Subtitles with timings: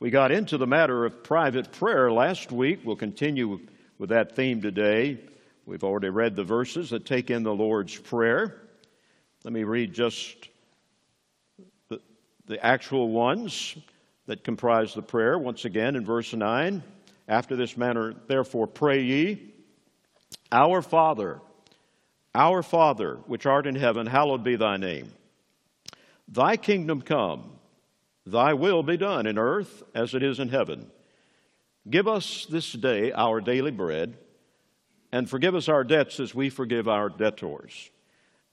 [0.00, 2.82] We got into the matter of private prayer last week.
[2.84, 3.58] We'll continue
[3.98, 5.18] with that theme today.
[5.66, 8.60] We've already read the verses that take in the Lord's Prayer.
[9.42, 10.50] Let me read just
[11.88, 12.00] the,
[12.46, 13.76] the actual ones
[14.26, 15.36] that comprise the prayer.
[15.36, 16.80] Once again, in verse 9,
[17.26, 19.52] after this manner, therefore, pray ye,
[20.52, 21.40] Our Father,
[22.36, 25.10] our Father, which art in heaven, hallowed be thy name.
[26.28, 27.58] Thy kingdom come,
[28.30, 30.90] thy will be done in earth as it is in heaven.
[31.88, 34.16] Give us this day our daily bread,
[35.10, 37.90] and forgive us our debts as we forgive our debtors.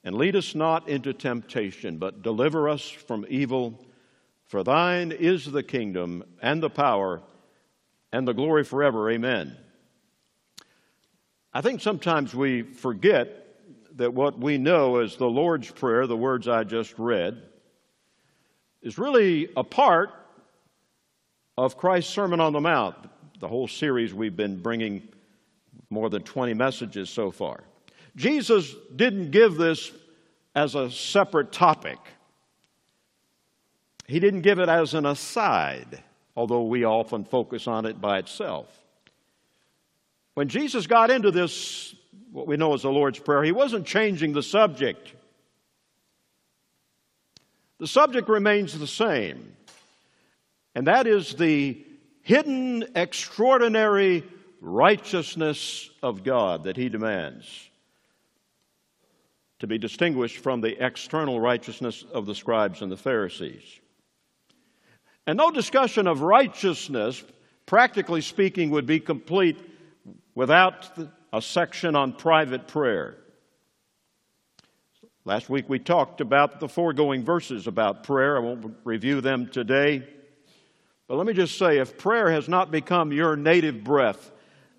[0.04, 3.84] And lead us not into temptation, but deliver us from evil.
[4.46, 7.22] For thine is the kingdom, and the power,
[8.12, 9.10] and the glory forever.
[9.10, 9.58] Amen.
[11.52, 13.42] I think sometimes we forget
[13.96, 17.42] that what we know as the Lord's Prayer, the words I just read,
[18.86, 20.12] is really a part
[21.58, 22.96] of Christ's Sermon on the Mount,
[23.40, 25.06] the whole series we've been bringing
[25.90, 27.64] more than 20 messages so far.
[28.16, 29.92] Jesus didn't give this
[30.54, 31.98] as a separate topic.
[34.06, 36.04] He didn't give it as an aside,
[36.36, 38.68] although we often focus on it by itself.
[40.36, 41.96] When Jesus got into this
[42.32, 45.14] what we know as the Lord's Prayer, he wasn't changing the subject.
[47.80, 49.56] The subject remains the same,
[50.76, 51.86] and that is the
[52.22, 54.24] hidden, extraordinary
[54.62, 57.70] righteousness of God that he demands
[59.60, 63.64] to be distinguished from the external righteousness of the scribes and the Pharisees.
[65.28, 67.24] And no discussion of righteousness,
[67.66, 69.58] practically speaking, would be complete
[70.34, 70.98] without
[71.34, 73.18] a section on private prayer.
[75.28, 78.38] Last week we talked about the foregoing verses about prayer.
[78.38, 80.08] I won't review them today.
[81.08, 84.32] But let me just say if prayer has not become your native breath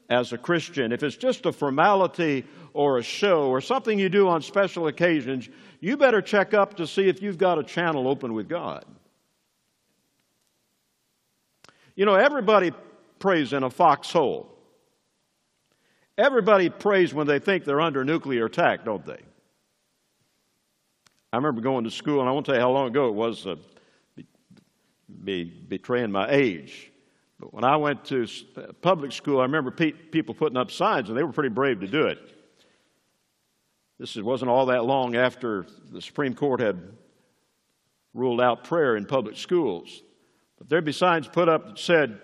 [0.09, 2.45] as a Christian, if it's just a formality
[2.75, 5.49] or a show or something you do on special occasions,
[5.81, 8.85] you better check up to see if you've got a channel open with God.
[11.97, 12.71] You know, everybody
[13.19, 14.53] prays in a foxhole.
[16.17, 19.21] Everybody prays when they think they're under nuclear attack, don't they?
[21.37, 23.47] I remember going to school, and I won't tell you how long ago it was,
[23.47, 23.57] uh,
[25.23, 26.91] be, betraying my age.
[27.39, 28.27] But when I went to
[28.57, 31.81] uh, public school, I remember pe- people putting up signs, and they were pretty brave
[31.81, 32.19] to do it.
[33.99, 36.81] This wasn't all that long after the Supreme Court had
[38.15, 40.03] ruled out prayer in public schools.
[40.57, 42.19] But there'd be signs put up that said,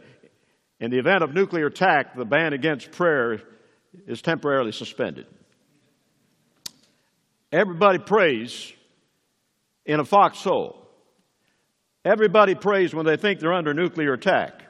[0.80, 3.42] in the event of nuclear attack, the ban against prayer
[4.06, 5.26] is temporarily suspended.
[7.52, 8.72] Everybody prays
[9.86, 10.78] in a foxhole.
[12.04, 14.62] Everybody prays when they think they're under nuclear attack.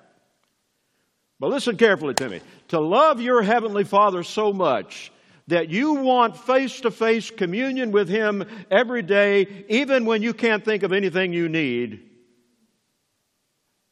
[1.40, 2.40] But listen carefully to me.
[2.68, 5.10] To love your Heavenly Father so much
[5.48, 10.64] that you want face to face communion with Him every day, even when you can't
[10.64, 12.08] think of anything you need,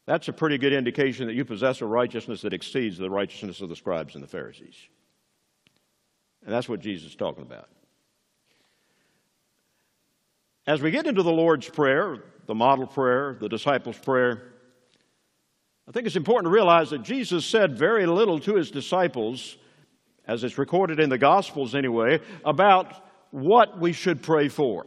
[0.05, 3.69] that's a pretty good indication that you possess a righteousness that exceeds the righteousness of
[3.69, 4.75] the scribes and the Pharisees.
[6.43, 7.69] And that's what Jesus is talking about.
[10.67, 14.53] As we get into the Lord's Prayer, the model prayer, the disciples' prayer,
[15.87, 19.57] I think it's important to realize that Jesus said very little to his disciples,
[20.27, 22.93] as it's recorded in the Gospels anyway, about
[23.31, 24.85] what we should pray for.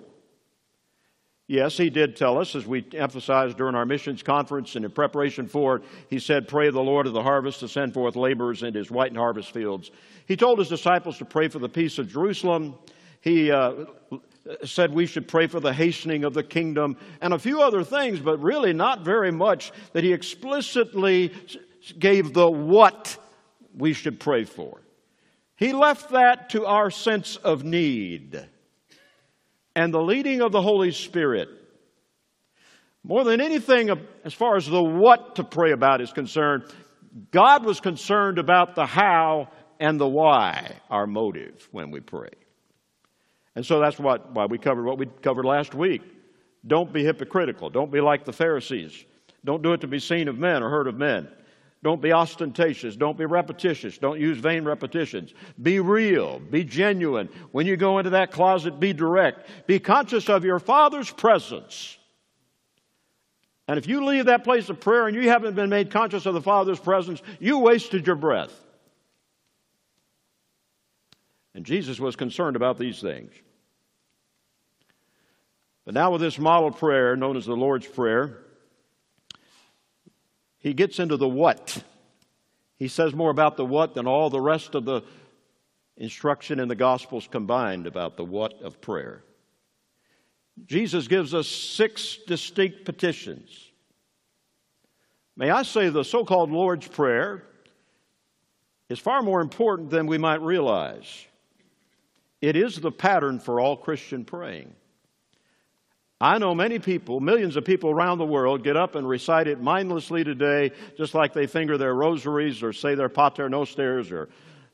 [1.47, 5.47] Yes, he did tell us, as we emphasized during our missions conference and in preparation
[5.47, 8.79] for it, he said, Pray the Lord of the harvest to send forth laborers into
[8.79, 9.91] his white harvest fields.
[10.27, 12.77] He told his disciples to pray for the peace of Jerusalem.
[13.21, 13.85] He uh,
[14.65, 18.21] said we should pray for the hastening of the kingdom and a few other things,
[18.21, 21.33] but really not very much that he explicitly
[21.99, 23.17] gave the what
[23.77, 24.81] we should pray for.
[25.57, 28.47] He left that to our sense of need
[29.75, 31.49] and the leading of the Holy Spirit.
[33.03, 36.65] More than anything, uh, as far as the what to pray about is concerned,
[37.31, 39.49] God was concerned about the how
[39.79, 42.31] and the why, our motive when we pray.
[43.57, 46.03] And so that's what, why we covered what we covered last week.
[46.67, 47.71] Don't be hypocritical.
[47.71, 49.05] Don't be like the Pharisees.
[49.45, 51.29] Don't do it to be seen of men or heard of men.
[51.83, 52.97] Don't be ostentatious.
[52.97, 53.99] Don't be repetitious.
[53.99, 55.35] Don't use vain repetitions.
[55.61, 56.39] Be real.
[56.39, 57.29] Be genuine.
[57.53, 59.47] When you go into that closet, be direct.
[59.67, 61.99] Be conscious of your Father's presence.
[63.69, 66.33] And if you leave that place of prayer and you haven't been made conscious of
[66.33, 68.64] the Father's presence, you wasted your breath.
[71.55, 73.33] And Jesus was concerned about these things.
[75.85, 78.39] But now, with this model prayer known as the Lord's Prayer,
[80.59, 81.83] he gets into the what.
[82.77, 85.03] He says more about the what than all the rest of the
[85.97, 89.23] instruction in the Gospels combined about the what of prayer.
[90.67, 93.51] Jesus gives us six distinct petitions.
[95.37, 97.45] May I say the so called Lord's Prayer
[98.89, 101.27] is far more important than we might realize.
[102.41, 104.75] It is the pattern for all Christian praying.
[106.21, 109.61] I know many people, millions of people around the world, get up and recite it
[109.61, 114.29] mindlessly today, just like they finger their rosaries or say their Pater Nosters or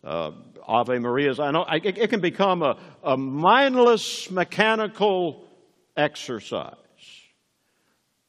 [0.05, 0.33] uh,
[0.67, 1.41] Ave Marias.
[1.41, 5.49] I know it, it can become a, a mindless, mechanical
[5.97, 6.77] exercise.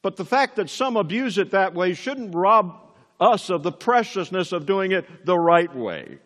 [0.02, 2.76] But the fact that some abuse it that way shouldn't rob
[3.20, 6.18] us of the preciousness of doing it the right way.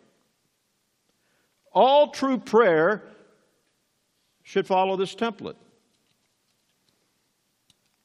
[1.77, 3.03] All true prayer
[4.43, 5.57] should follow this template.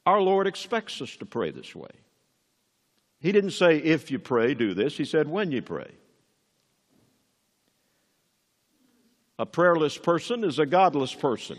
[0.06, 1.90] Our Lord expects us to pray this way.
[3.22, 4.98] He didn't say, if you pray, do this.
[4.98, 5.90] He said, when you pray.
[9.40, 11.58] A prayerless person is a godless person.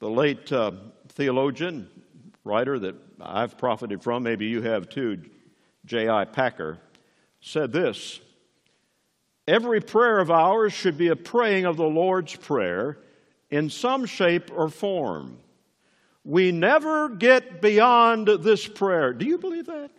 [0.00, 0.72] The late uh,
[1.08, 1.88] theologian,
[2.44, 5.22] writer that I've profited from, maybe you have too,
[5.86, 6.26] J.I.
[6.26, 6.78] Packer,
[7.40, 8.20] said this
[9.46, 12.98] Every prayer of ours should be a praying of the Lord's Prayer
[13.50, 15.38] in some shape or form.
[16.24, 19.12] We never get beyond this prayer.
[19.12, 19.90] Do you believe that?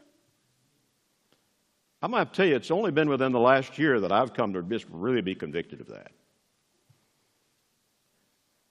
[2.01, 4.53] I'm going to tell you, it's only been within the last year that I've come
[4.53, 6.11] to just really be convicted of that.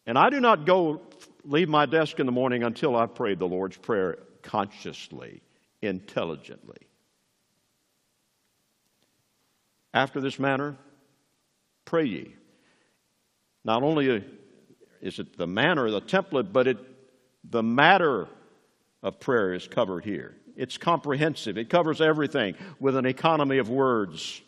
[0.06, 1.02] And I do not go
[1.44, 5.42] leave my desk in the morning until I've prayed the Lord's Prayer consciously,
[5.82, 6.78] intelligently.
[9.92, 10.76] After this manner,
[11.84, 12.34] pray ye.
[13.64, 14.24] Not only
[15.00, 16.78] is it the manner, the template, but it,
[17.48, 18.28] the matter
[19.02, 20.36] of prayer is covered here.
[20.56, 24.40] It's comprehensive, it covers everything with an economy of words.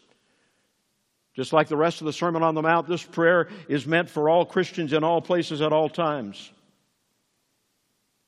[1.34, 4.28] Just like the rest of the Sermon on the Mount, this prayer is meant for
[4.28, 6.52] all Christians in all places at all times.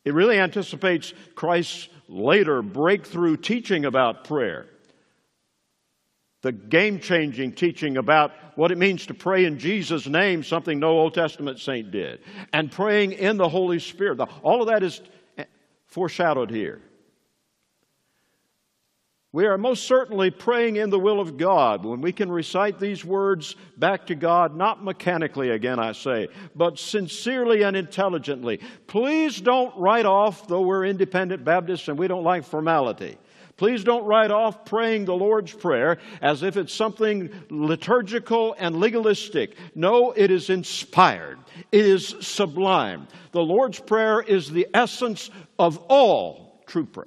[0.05, 4.67] It really anticipates Christ's later breakthrough teaching about prayer.
[6.45, 10.91] The game changing teaching about what it means to pray in Jesus' name, something no
[10.91, 12.21] Old Testament saint did,
[12.53, 14.21] and praying in the Holy Spirit.
[14.43, 15.01] All of that is
[15.87, 16.83] foreshadowed here.
[19.33, 23.07] We are most certainly praying in the will of God when we can recite these
[23.07, 28.61] words back to God, not mechanically, again, I say, but sincerely and intelligently.
[28.87, 33.17] Please don't write off, though we're independent Baptists and we don't like formality.
[33.57, 39.57] Please don't write off praying the Lord's Prayer as if it's something liturgical and legalistic.
[39.75, 41.39] No, it is inspired.
[41.71, 43.07] It is sublime.
[43.33, 47.07] The Lord's Prayer is the essence of all true prayer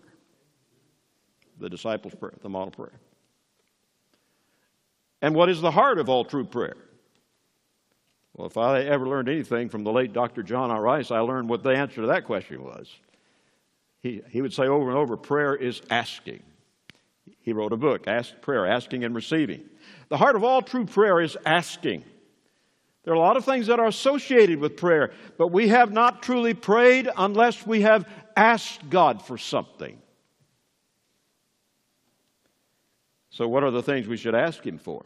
[1.59, 2.99] the disciples' prayer, the model prayer.
[5.21, 6.77] And what is the heart of all true prayer?
[8.35, 10.43] Well, if I ever learned anything from the late Dr.
[10.43, 10.79] John R.
[10.79, 12.87] Rice, I learned what the answer to that question was.
[14.07, 16.41] He, he would say over and over prayer is asking.
[17.41, 19.65] He wrote a book, Ask Prayer, Asking and Receiving.
[20.07, 22.05] The heart of all true prayer is asking.
[23.03, 26.23] There are a lot of things that are associated with prayer, but we have not
[26.23, 30.01] truly prayed unless we have asked God for something.
[33.29, 35.03] So, what are the things we should ask Him for?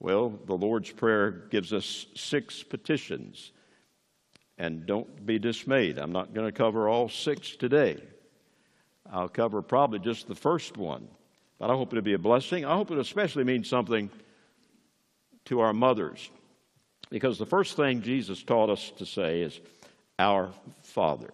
[0.00, 3.52] Well, the Lord's Prayer gives us six petitions.
[4.58, 5.98] And don't be dismayed.
[5.98, 8.02] I'm not going to cover all six today.
[9.10, 11.08] I'll cover probably just the first one.
[11.58, 12.64] But I hope it'll be a blessing.
[12.64, 14.10] I hope it especially means something
[15.46, 16.28] to our mothers.
[17.10, 19.60] Because the first thing Jesus taught us to say is,
[20.18, 20.50] Our
[20.82, 21.30] Father.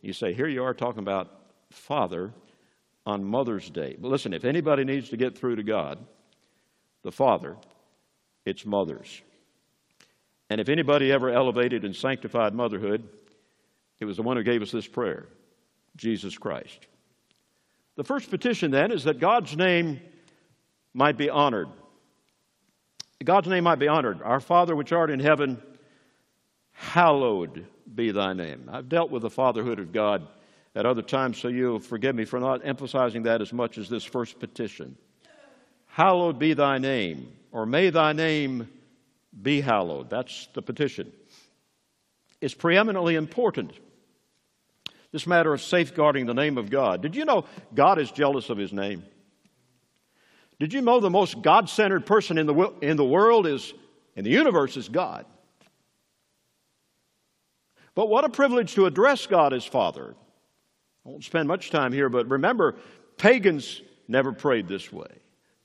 [0.00, 1.30] You say, here you are talking about
[1.70, 2.32] Father
[3.06, 3.96] on Mother's Day.
[3.98, 5.98] But listen, if anybody needs to get through to God,
[7.02, 7.56] the Father,
[8.44, 9.22] it's mothers.
[10.52, 13.08] And if anybody ever elevated and sanctified motherhood,
[14.00, 15.24] it was the one who gave us this prayer
[15.96, 16.86] Jesus Christ.
[17.96, 19.98] The first petition then is that God's name
[20.92, 21.68] might be honored.
[23.24, 24.20] God's name might be honored.
[24.20, 25.62] Our Father which art in heaven,
[26.72, 28.68] hallowed be thy name.
[28.70, 30.28] I've dealt with the fatherhood of God
[30.74, 34.04] at other times, so you'll forgive me for not emphasizing that as much as this
[34.04, 34.98] first petition.
[35.86, 38.68] Hallowed be thy name, or may thy name
[39.40, 40.10] be hallowed.
[40.10, 41.12] That's the petition.
[42.40, 43.72] It's preeminently important.
[45.12, 47.02] This matter of safeguarding the name of God.
[47.02, 49.04] Did you know God is jealous of his name?
[50.58, 53.74] Did you know the most God centered person in the, in the world is,
[54.16, 55.26] in the universe, is God?
[57.94, 60.14] But what a privilege to address God as Father.
[61.04, 62.76] I won't spend much time here, but remember,
[63.18, 65.10] pagans never prayed this way.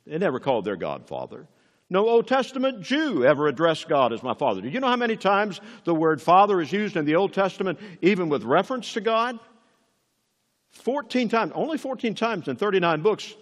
[0.06, 1.48] They never called their God Father.
[1.90, 4.62] No Old Testament Jew ever addressed God as my Father.
[4.62, 7.80] Do you know how many times the word Father is used in the Old Testament,
[8.02, 9.40] even with reference to God?
[10.72, 13.34] 14 times, only 14 times in 39 books.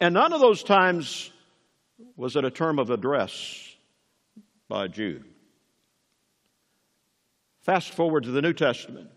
[0.00, 1.30] And none of those times
[2.16, 3.74] was it a term of address
[4.68, 5.24] by a Jew.
[7.62, 9.10] Fast forward to the New Testament.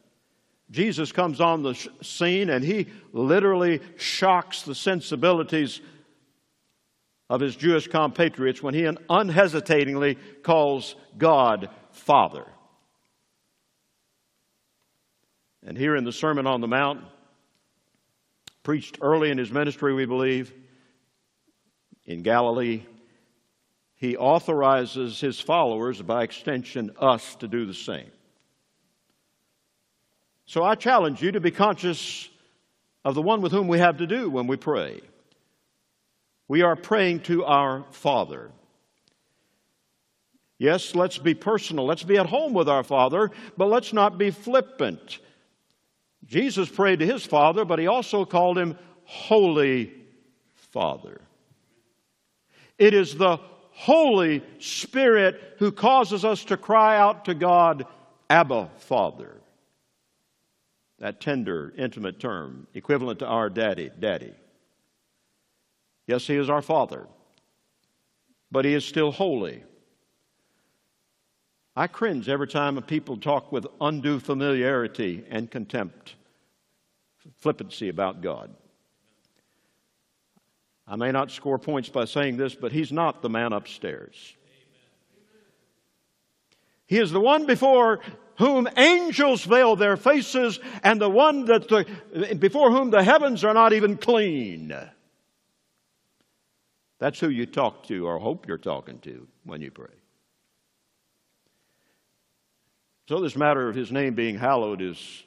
[0.71, 5.81] Jesus comes on the scene and he literally shocks the sensibilities
[7.29, 12.45] of his Jewish compatriots when he unhesitatingly calls God Father.
[15.65, 17.03] And here in the Sermon on the Mount,
[18.63, 20.53] preached early in his ministry, we believe,
[22.05, 22.83] in Galilee,
[23.95, 28.09] he authorizes his followers, by extension, us, to do the same.
[30.45, 32.29] So I challenge you to be conscious
[33.05, 35.01] of the one with whom we have to do when we pray.
[36.49, 38.51] We are praying to our Father.
[40.57, 41.85] Yes, let's be personal.
[41.85, 45.19] Let's be at home with our Father, but let's not be flippant.
[46.25, 49.93] Jesus prayed to his Father, but he also called him Holy
[50.71, 51.21] Father.
[52.79, 53.37] It is the
[53.71, 57.85] Holy Spirit who causes us to cry out to God,
[58.29, 59.39] Abba, Father.
[60.97, 64.33] That tender, intimate term, equivalent to our daddy, daddy.
[66.09, 67.05] Yes, He is our Father,
[68.51, 69.61] but He is still holy.
[71.75, 76.15] I cringe every time people talk with undue familiarity and contempt,
[77.37, 78.49] flippancy about God.
[80.87, 84.35] I may not score points by saying this, but He's not the man upstairs.
[86.87, 87.99] He is the one before
[88.39, 93.53] whom angels veil their faces, and the one that the, before whom the heavens are
[93.53, 94.73] not even clean.
[96.99, 99.87] That's who you talk to, or hope you're talking to when you pray.
[103.07, 105.23] So, this matter of his name being hallowed is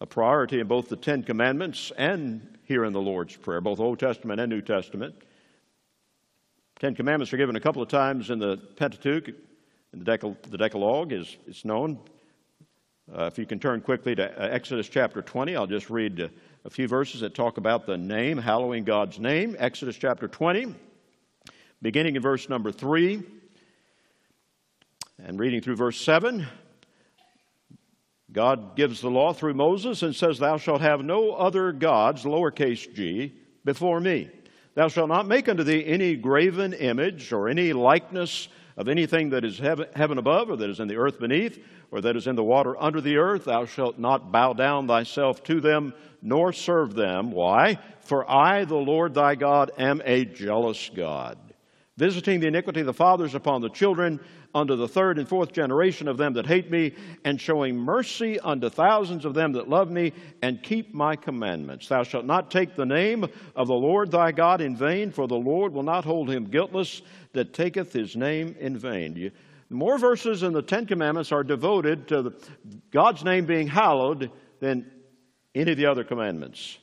[0.00, 3.98] a priority in both the Ten Commandments and here in the Lord's Prayer, both Old
[3.98, 5.14] Testament and New Testament.
[6.78, 9.34] Ten Commandments are given a couple of times in the Pentateuch,
[9.92, 11.98] the, Decal- the Decalogue is it's known.
[13.12, 16.28] Uh, if you can turn quickly to Exodus chapter 20, I'll just read uh,
[16.64, 19.54] a few verses that talk about the name, hallowing God's name.
[19.58, 20.74] Exodus chapter 20,
[21.80, 23.22] beginning in verse number 3
[25.24, 26.46] and reading through verse 7.
[28.30, 32.92] God gives the law through Moses and says, Thou shalt have no other gods, lowercase
[32.92, 33.34] g,
[33.64, 34.28] before me.
[34.74, 39.44] Thou shalt not make unto thee any graven image or any likeness of anything that
[39.44, 41.58] is heaven above, or that is in the earth beneath,
[41.90, 43.44] or that is in the water under the earth.
[43.44, 47.30] Thou shalt not bow down thyself to them, nor serve them.
[47.32, 47.78] Why?
[48.00, 51.38] For I, the Lord thy God, am a jealous God,
[51.96, 54.20] visiting the iniquity of the fathers upon the children
[54.54, 58.70] unto the third and fourth generation of them that hate me, and showing mercy unto
[58.70, 61.88] thousands of them that love me and keep my commandments.
[61.88, 65.36] Thou shalt not take the name of the Lord thy God in vain, for the
[65.36, 67.02] Lord will not hold him guiltless
[67.34, 69.14] that taketh his name in vain.
[69.16, 69.30] You,
[69.70, 72.32] more verses in the Ten Commandments are devoted to the,
[72.90, 74.90] God's name being hallowed than
[75.54, 76.78] any of the other commandments.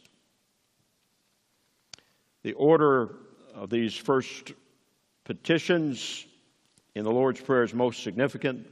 [2.43, 3.15] The order
[3.55, 4.53] of these first
[5.23, 6.25] petitions
[6.93, 8.67] in the Lord's Prayer is most significant.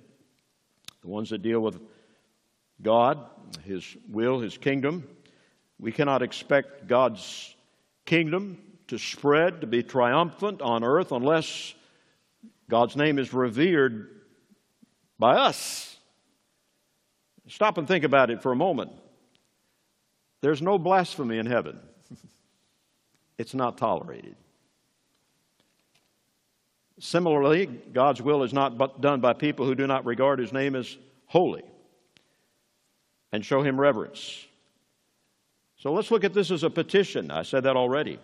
[1.02, 1.82] The ones that deal with
[2.82, 3.20] God,
[3.66, 5.08] His will, His kingdom.
[5.80, 7.56] We cannot expect God's
[8.06, 11.74] kingdom to spread, to be triumphant on earth, unless
[12.70, 14.10] God's name is revered
[15.20, 15.98] by us.
[17.48, 18.92] Stop and think about it for a moment.
[20.42, 21.80] There's no blasphemy in heaven,
[23.38, 24.36] it's not tolerated.
[27.00, 30.98] Similarly, God's will is not done by people who do not regard His name as
[31.26, 31.64] holy
[33.32, 34.46] and show Him reverence.
[35.78, 37.30] So let's look at this as a petition.
[37.30, 38.20] I said that already.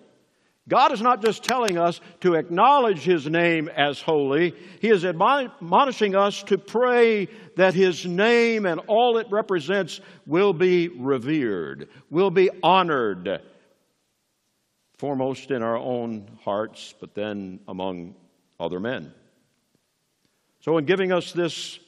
[0.67, 6.15] God is not just telling us to acknowledge His name as holy, He is admonishing
[6.15, 12.51] us to pray that His name and all it represents will be revered, will be
[12.61, 13.41] honored,
[14.97, 18.13] foremost in our own hearts, but then among
[18.59, 19.13] other men.
[20.61, 21.79] So, in giving us this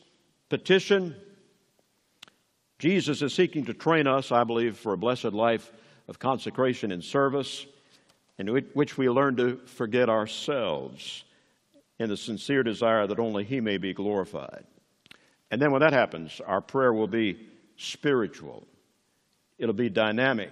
[0.49, 1.15] petition,
[2.79, 5.71] Jesus is seeking to train us, I believe, for a blessed life
[6.07, 7.65] of consecration and service
[8.37, 11.23] in which we learn to forget ourselves
[11.99, 14.65] in the sincere desire that only He may be glorified.
[15.51, 17.47] And then when that happens, our prayer will be
[17.77, 18.65] spiritual,
[19.57, 20.51] it'll be dynamic,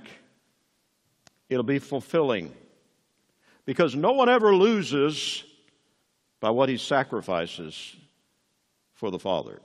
[1.49, 2.53] it'll be fulfilling.
[3.65, 5.43] Because no one ever loses
[6.39, 7.95] by what he sacrifices
[8.93, 9.61] for the Father.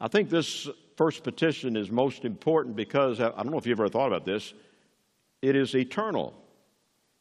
[0.00, 3.88] I think this first petition is most important because I don't know if you've ever
[3.88, 4.54] thought about this,
[5.42, 6.34] it is eternal.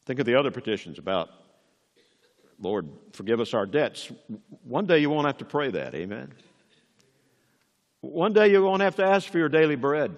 [0.06, 1.30] Think of the other petitions about,
[2.60, 4.12] Lord, forgive us our debts.
[4.64, 6.34] One day you won't have to pray that, amen?
[8.02, 10.18] One day you won't have to ask for your daily bread.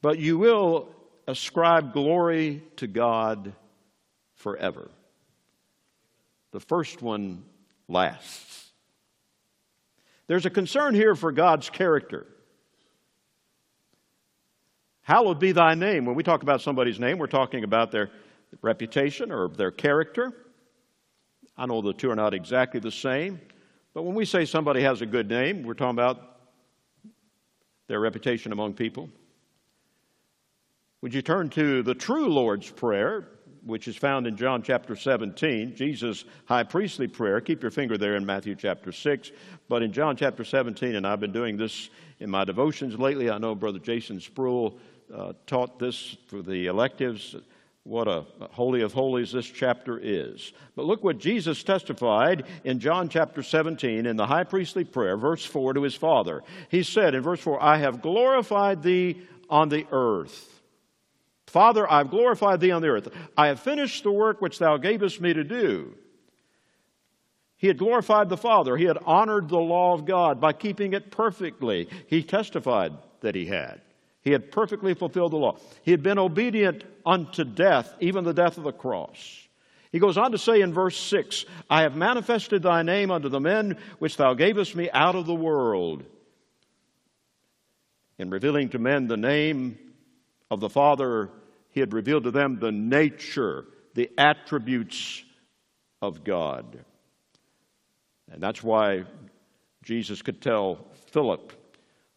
[0.00, 0.94] But you will
[1.26, 3.52] ascribe glory to God
[4.34, 4.90] forever.
[6.50, 7.44] The first one
[7.88, 8.70] lasts.
[10.26, 12.26] There's a concern here for God's character.
[15.02, 16.04] Hallowed be thy name.
[16.04, 18.10] When we talk about somebody's name, we're talking about their
[18.60, 20.32] reputation or their character.
[21.56, 23.40] I know the two are not exactly the same,
[23.94, 26.38] but when we say somebody has a good name, we're talking about
[27.88, 29.08] their reputation among people.
[31.02, 33.28] Would you turn to the true Lord's Prayer,
[33.64, 37.40] which is found in John chapter 17, Jesus' high priestly prayer.
[37.40, 39.32] Keep your finger there in Matthew chapter 6.
[39.68, 43.38] But in John chapter 17, and I've been doing this in my devotions lately, I
[43.38, 44.78] know Brother Jason Spruill
[45.14, 47.36] uh, taught this for the electives.
[47.84, 50.52] What a holy of holies this chapter is.
[50.76, 55.44] But look what Jesus testified in John chapter 17 in the high priestly prayer, verse
[55.44, 56.42] 4 to his Father.
[56.68, 60.60] He said in verse 4, I have glorified thee on the earth.
[61.46, 63.08] Father, I've glorified thee on the earth.
[63.36, 65.94] I have finished the work which thou gavest me to do.
[67.56, 68.76] He had glorified the Father.
[68.76, 71.88] He had honored the law of God by keeping it perfectly.
[72.06, 73.80] He testified that he had.
[74.22, 75.58] He had perfectly fulfilled the law.
[75.82, 79.42] He had been obedient unto death, even the death of the cross.
[79.90, 83.40] He goes on to say in verse 6 I have manifested thy name unto the
[83.40, 86.04] men which thou gavest me out of the world.
[88.18, 89.78] In revealing to men the name
[90.50, 91.28] of the Father,
[91.70, 95.24] he had revealed to them the nature, the attributes
[96.00, 96.84] of God.
[98.30, 99.04] And that's why
[99.82, 101.52] Jesus could tell Philip,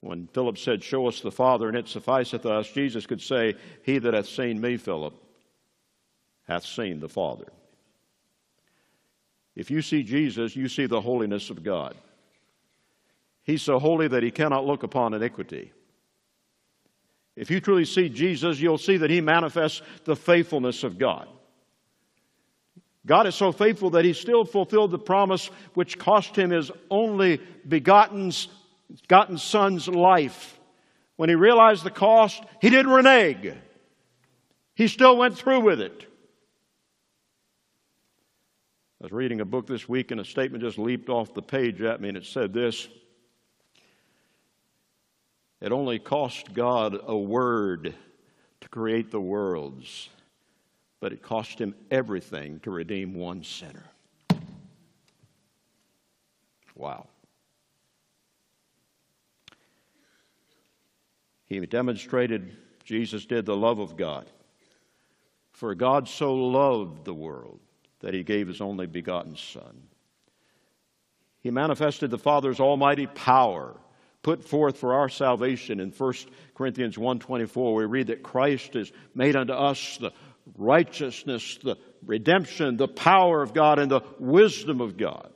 [0.06, 3.98] when Philip said, Show us the Father, and it sufficeth us, Jesus could say, He
[3.98, 5.16] that hath seen me, Philip,
[6.48, 7.52] hath seen the Father.
[9.56, 11.96] If you see Jesus, you see the holiness of God.
[13.44, 15.72] He's so holy that he cannot look upon iniquity.
[17.36, 21.28] If you truly see Jesus, you'll see that he manifests the faithfulness of God.
[23.08, 27.42] God is so faithful that he still fulfilled the promise which cost him his only
[27.68, 28.32] begotten,
[29.02, 30.60] begotten son's life.
[31.16, 33.54] When he realized the cost, he didn't renege.
[34.76, 36.06] He still went through with it.
[39.02, 41.82] I was reading a book this week and a statement just leaped off the page
[41.82, 42.88] at me and it said this
[45.62, 47.96] it only cost God a word
[48.62, 50.10] to create the worlds,
[51.00, 53.86] but it cost him everything to redeem one sinner.
[56.76, 57.08] Wow.
[61.48, 64.30] He demonstrated, Jesus did, the love of God.
[65.52, 67.60] For God so loved the world
[68.00, 69.84] that he gave his only begotten Son.
[71.40, 73.76] He manifested the Father's almighty power
[74.26, 76.14] put forth for our salvation in 1
[76.56, 80.12] Corinthians 1:24 we read that Christ has made unto us the
[80.58, 85.32] righteousness the redemption the power of God and the wisdom of God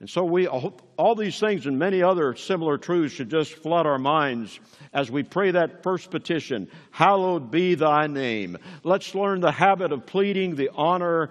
[0.00, 3.98] and so we all these things and many other similar truths should just flood our
[3.98, 4.60] minds
[4.92, 10.06] as we pray that first petition hallowed be thy name let's learn the habit of
[10.06, 11.30] pleading the honor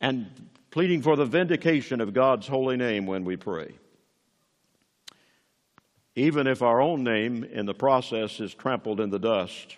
[0.00, 0.26] and
[0.70, 3.74] pleading for the vindication of God's holy name when we pray
[6.20, 9.76] even if our own name in the process is trampled in the dust.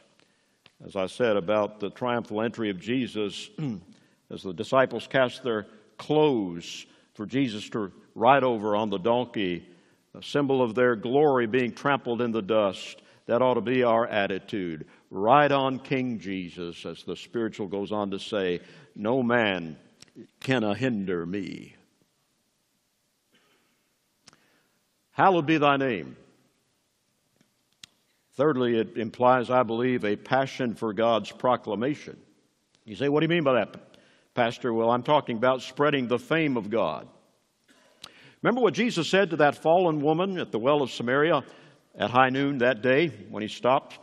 [0.84, 3.50] As I said about the triumphal entry of Jesus,
[4.30, 5.66] as the disciples cast their
[5.98, 9.66] clothes for Jesus to ride over on the donkey,
[10.14, 13.00] a symbol of their glory being trampled in the dust.
[13.26, 14.86] That ought to be our attitude.
[15.10, 18.60] Ride on King Jesus, as the spiritual goes on to say,
[18.96, 19.76] no man
[20.40, 21.76] can hinder me.
[25.12, 26.16] Hallowed be thy name.
[28.34, 32.18] Thirdly, it implies, I believe, a passion for God's proclamation.
[32.84, 33.76] You say, what do you mean by that,
[34.34, 34.72] Pastor?
[34.72, 37.06] Well, I'm talking about spreading the fame of God.
[38.42, 41.44] Remember what Jesus said to that fallen woman at the well of Samaria
[41.96, 43.98] at high noon that day when he stopped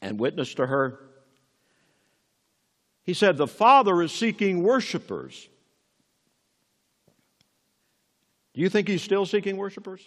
[0.00, 1.00] and witnessed to her?
[3.02, 5.48] He said, The Father is seeking worshipers.
[8.54, 10.00] Do you think he's still seeking worshipers?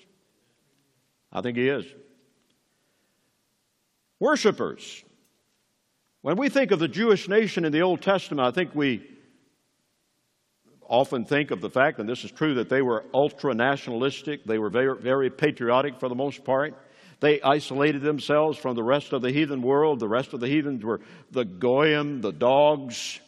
[1.32, 1.86] I think he is.
[4.19, 5.04] Worshippers.
[6.22, 9.08] When we think of the Jewish nation in the Old Testament, I think we
[10.89, 14.58] often think of the fact, and this is true, that they were ultra nationalistic, they
[14.58, 16.73] were very, very patriotic for the most part.
[17.19, 19.99] They isolated themselves from the rest of the heathen world.
[19.99, 23.19] The rest of the heathens were the Goyim, the dogs.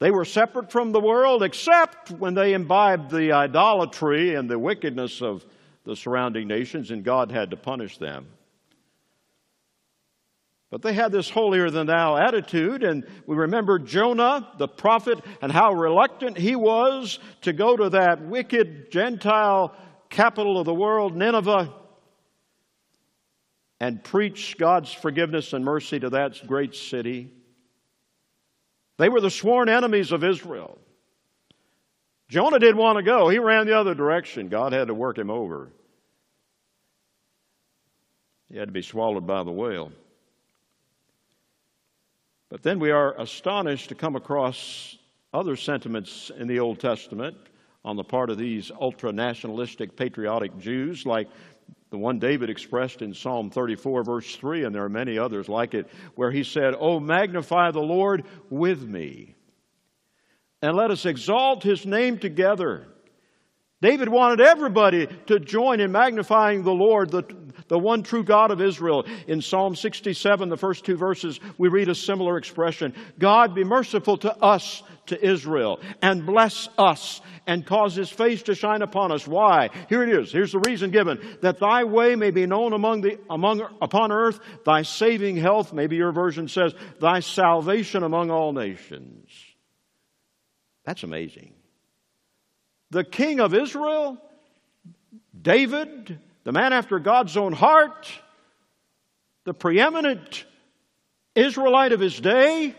[0.00, 5.20] They were separate from the world except when they imbibed the idolatry and the wickedness
[5.20, 5.44] of
[5.84, 8.26] the surrounding nations, and God had to punish them.
[10.70, 15.50] But they had this holier than thou attitude, and we remember Jonah, the prophet, and
[15.50, 19.74] how reluctant he was to go to that wicked Gentile
[20.10, 21.72] capital of the world, Nineveh,
[23.80, 27.32] and preach God's forgiveness and mercy to that great city.
[28.98, 30.76] They were the sworn enemies of Israel.
[32.28, 34.48] Jonah didn't want to go, he ran the other direction.
[34.48, 35.70] God had to work him over.
[38.50, 39.92] He had to be swallowed by the whale.
[42.48, 44.96] But then we are astonished to come across
[45.34, 47.36] other sentiments in the Old Testament
[47.84, 51.28] on the part of these ultra nationalistic, patriotic Jews, like
[51.90, 55.74] the one David expressed in Psalm 34, verse 3, and there are many others like
[55.74, 59.34] it, where he said, Oh, magnify the Lord with me,
[60.60, 62.88] and let us exalt his name together.
[63.80, 68.60] David wanted everybody to join in magnifying the Lord, the, the one true God of
[68.60, 69.06] Israel.
[69.26, 74.16] In Psalm 67, the first two verses, we read a similar expression God be merciful
[74.18, 79.26] to us, to Israel, and bless us, and cause his face to shine upon us.
[79.26, 79.70] Why?
[79.88, 80.32] Here it is.
[80.32, 84.40] Here's the reason given that thy way may be known among the, among, upon earth,
[84.64, 89.30] thy saving health, maybe your version says, thy salvation among all nations.
[90.84, 91.54] That's amazing
[92.90, 94.18] the king of Israel,
[95.40, 98.10] David, the man after God's own heart,
[99.44, 100.46] the preeminent
[101.34, 102.74] Israelite of his day,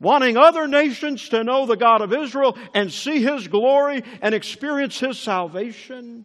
[0.00, 4.98] wanting other nations to know the God of Israel and see his glory and experience
[4.98, 6.24] his salvation.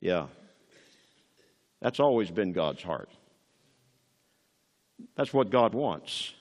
[0.00, 0.26] Yeah,
[1.80, 3.08] that's always been God's heart.
[5.14, 6.34] That's what God wants.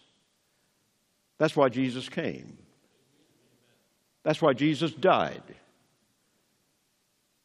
[1.37, 2.57] That's why Jesus came.
[4.23, 5.43] That's why Jesus died.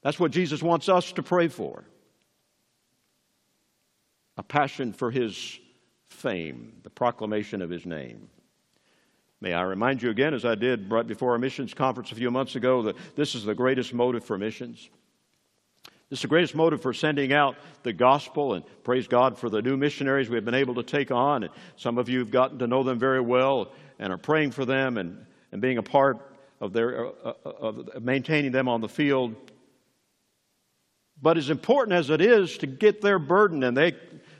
[0.06, 1.82] That's what Jesus wants us to pray for
[4.36, 5.58] a passion for his
[6.10, 8.28] fame, the proclamation of his name.
[9.40, 12.30] May I remind you again, as I did right before our missions conference a few
[12.30, 14.90] months ago, that this is the greatest motive for missions.
[16.08, 19.60] This is the greatest motive for sending out the gospel, and praise God for the
[19.60, 21.42] new missionaries we've been able to take on.
[21.42, 24.64] And some of you have gotten to know them very well and are praying for
[24.64, 26.18] them and, and being a part
[26.60, 29.34] of, their, uh, uh, of maintaining them on the field.
[31.22, 33.94] But as important as it is to get their burden, and they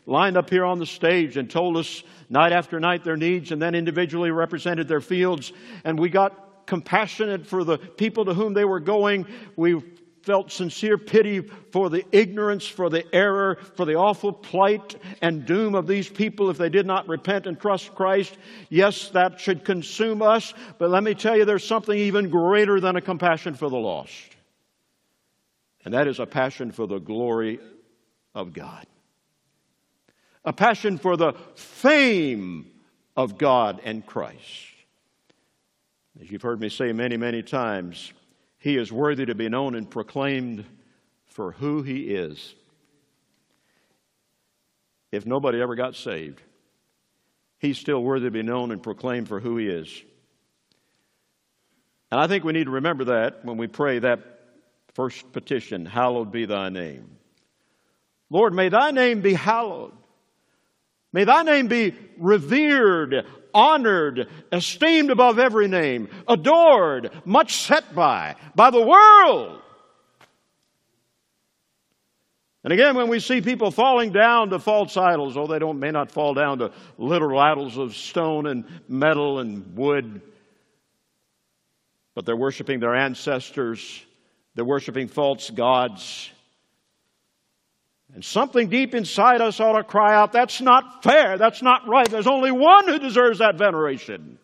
[0.05, 3.61] lined up here on the stage and told us night after night their needs, and
[3.61, 5.53] then individually represented their fields,
[5.85, 9.27] and we got compassionate for the people to whom they were going.
[9.57, 9.81] We
[10.23, 15.77] felt sincere pity for the ignorance, for the error, for the awful plight and doom
[15.77, 18.37] of these people if they did not repent and trust Christ.
[18.69, 22.97] Yes, that should consume us, but let me tell you, there's something even greater than
[22.97, 24.36] a compassion for the lost.
[25.87, 27.61] And that is a passion for the glory
[28.35, 28.85] of God.
[30.45, 32.67] A passion for the fame
[33.17, 34.67] of God and Christ.
[36.21, 38.13] As you've heard me say many, many times,
[38.59, 40.65] he is worthy to be known and proclaimed
[41.27, 42.57] for who he is.
[45.13, 46.43] If nobody ever got saved,
[47.61, 50.03] he's still worthy to be known and proclaimed for who he is.
[52.11, 54.36] And I think we need to remember that when we pray that
[54.97, 57.07] first petition, Hallowed be thy name.
[58.31, 59.93] Lord, may thy name be hallowed.
[61.13, 68.71] May thy name be revered, honored, esteemed above every name, adored, much set by, by
[68.71, 69.61] the world.
[72.65, 75.91] And again, when we see people falling down to false idols, oh, they don't, may
[75.91, 80.23] not fall down to literal idols of stone and metal and wood,
[82.15, 84.06] but they're worshiping their ancestors,
[84.57, 86.31] they're worshiping false gods.
[88.15, 92.09] And something deep inside us ought to cry out, that's not fair, that's not right.
[92.09, 94.39] There's only one who deserves that veneration,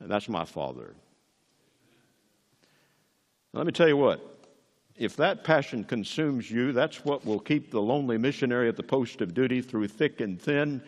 [0.00, 0.94] and that's my Father.
[3.54, 4.20] Now, let me tell you what,
[4.96, 9.20] if that passion consumes you, that's what will keep the lonely missionary at the post
[9.20, 10.82] of duty through thick and thin,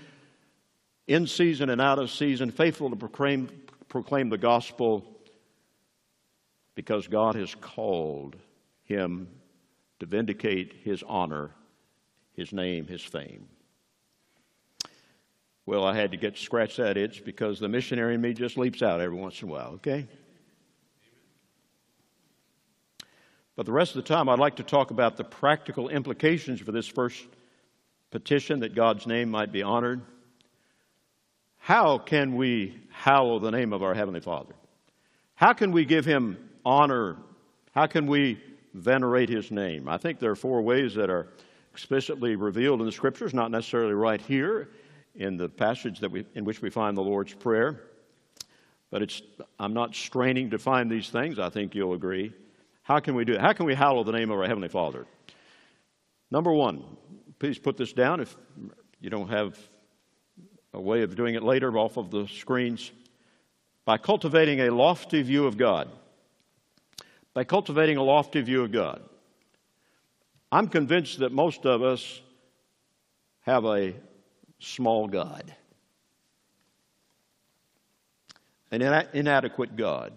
[1.06, 3.48] in season and out of season, faithful to proclaim,
[3.88, 5.17] proclaim the gospel
[6.78, 8.36] because God has called
[8.84, 9.26] him
[9.98, 11.50] to vindicate his honor,
[12.34, 13.48] his name, his fame.
[15.66, 18.80] Well, I had to get scratch that itch because the missionary in me just leaps
[18.80, 20.06] out every once in a while, okay?
[23.56, 26.70] But the rest of the time, I'd like to talk about the practical implications for
[26.70, 27.26] this first
[28.12, 30.00] petition that God's name might be honored.
[31.56, 34.54] How can we hallow the name of our Heavenly Father?
[35.34, 37.16] How can we give Him honor?
[37.74, 38.38] How can we
[38.74, 39.88] venerate His name?
[39.88, 41.28] I think there are four ways that are
[41.72, 44.68] explicitly revealed in the Scriptures, not necessarily right here
[45.14, 47.80] in the passage that we, in which we find the Lord's Prayer.
[48.90, 49.22] But it's,
[49.58, 52.34] I'm not straining to find these things, I think you'll agree.
[52.82, 53.40] How can we do it?
[53.40, 55.06] How can we hallow the name of our Heavenly Father?
[56.30, 56.84] Number one,
[57.38, 58.36] please put this down if
[59.00, 59.58] you don't have
[60.74, 62.92] a way of doing it later off of the screens.
[63.86, 65.88] By cultivating a lofty view of God.
[67.38, 69.00] By cultivating a lofty view of God.
[70.50, 72.20] I'm convinced that most of us
[73.42, 73.94] have a
[74.58, 75.54] small God,
[78.72, 80.14] an inadequate God.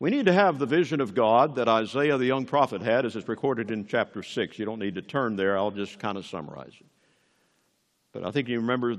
[0.00, 3.14] We need to have the vision of God that Isaiah the young prophet had, as
[3.14, 4.58] it's recorded in chapter 6.
[4.58, 6.86] You don't need to turn there, I'll just kind of summarize it.
[8.10, 8.96] But I think you remember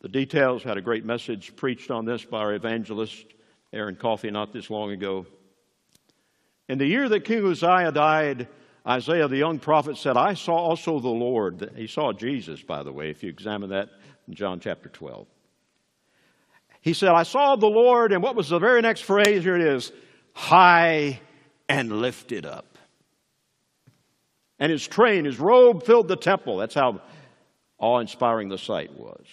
[0.00, 0.64] the details.
[0.64, 3.26] Had a great message preached on this by our evangelist,
[3.72, 5.26] Aaron Coffey, not this long ago.
[6.68, 8.48] In the year that King Uzziah died,
[8.86, 11.72] Isaiah the young prophet said, I saw also the Lord.
[11.76, 13.90] He saw Jesus, by the way, if you examine that
[14.26, 15.26] in John chapter 12.
[16.80, 19.42] He said, I saw the Lord, and what was the very next phrase?
[19.42, 19.92] Here it is
[20.32, 21.20] high
[21.68, 22.78] and lifted up.
[24.58, 26.56] And his train, his robe filled the temple.
[26.56, 27.00] That's how
[27.78, 29.26] awe inspiring the sight was.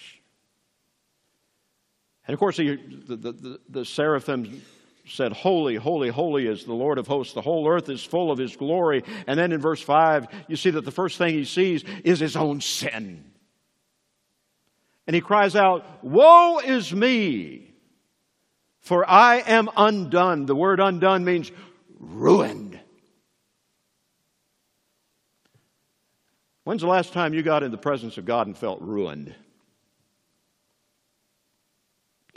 [2.26, 4.62] And of course, the, the, the, the seraphim
[5.06, 7.34] said, Holy, holy, holy is the Lord of hosts.
[7.34, 9.04] The whole earth is full of his glory.
[9.26, 12.36] And then in verse 5, you see that the first thing he sees is his
[12.36, 13.24] own sin.
[15.06, 17.72] And he cries out, Woe is me,
[18.80, 20.46] for I am undone.
[20.46, 21.52] The word undone means
[22.00, 22.80] ruined.
[26.64, 29.32] When's the last time you got in the presence of God and felt ruined?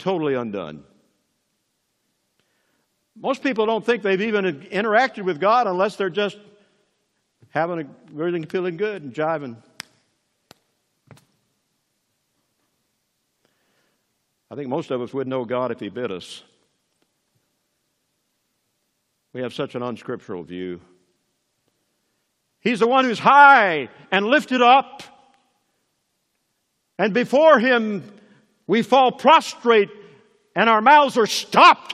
[0.00, 0.82] Totally undone.
[3.14, 6.38] Most people don't think they've even interacted with God unless they're just
[7.50, 9.56] having a really feeling good and jiving.
[14.50, 16.42] I think most of us would know God if He bid us.
[19.34, 20.80] We have such an unscriptural view.
[22.60, 25.02] He's the one who's high and lifted up.
[26.98, 28.02] And before Him,
[28.70, 29.90] we fall prostrate
[30.54, 31.92] and our mouths are stopped.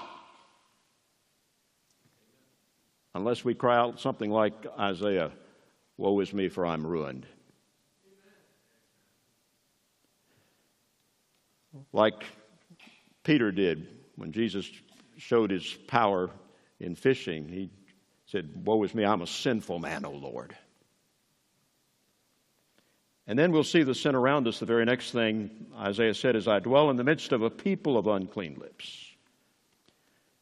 [3.14, 5.32] Unless we cry out something like Isaiah,
[5.96, 7.24] Woe is me, for I'm ruined.
[11.94, 12.26] Like
[13.24, 14.70] Peter did when Jesus
[15.16, 16.28] showed his power
[16.78, 17.48] in fishing.
[17.48, 17.70] He
[18.26, 20.54] said, Woe is me, I'm a sinful man, O Lord.
[23.26, 24.60] And then we'll see the sin around us.
[24.60, 27.98] The very next thing Isaiah said is, I dwell in the midst of a people
[27.98, 29.04] of unclean lips.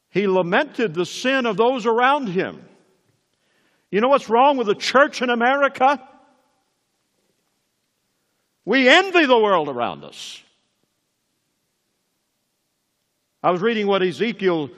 [0.09, 2.63] He lamented the sin of those around him.
[3.89, 6.01] You know what's wrong with the church in America?
[8.65, 10.41] We envy the world around us.
[13.43, 14.69] I was reading what Ezekiel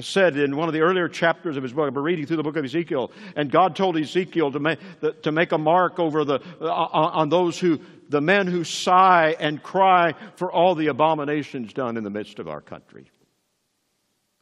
[0.00, 1.86] said in one of the earlier chapters of his book.
[1.86, 4.78] I've been reading through the book of Ezekiel, and God told Ezekiel to make,
[5.22, 9.62] to make a mark over the, uh, on those who, the men who sigh and
[9.62, 13.10] cry for all the abominations done in the midst of our country.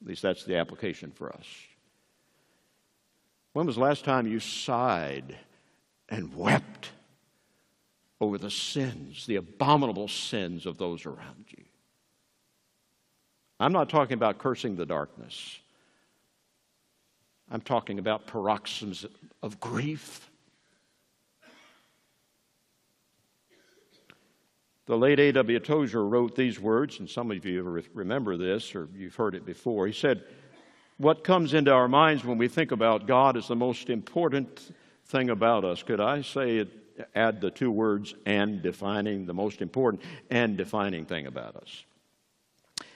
[0.00, 1.46] At least that's the application for us.
[3.52, 5.36] When was the last time you sighed
[6.08, 6.90] and wept
[8.20, 11.64] over the sins, the abominable sins of those around you?
[13.62, 15.60] I'm not talking about cursing the darkness.
[17.48, 19.06] I'm talking about paroxysms
[19.40, 20.28] of grief.
[24.86, 25.60] The late A.W.
[25.60, 29.86] Tozer wrote these words, and some of you remember this or you've heard it before.
[29.86, 30.24] He said,
[30.98, 35.30] What comes into our minds when we think about God is the most important thing
[35.30, 35.84] about us.
[35.84, 36.68] Could I say it,
[37.14, 41.84] add the two words and defining, the most important and defining thing about us?